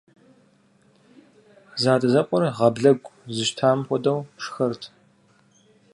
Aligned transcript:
Зэадэзэкъуэр 1.81 2.43
гъаблэгу 2.57 3.11
зыщтам 3.35 3.79
хуэдэу 3.87 4.19
шхэрт. 4.43 4.83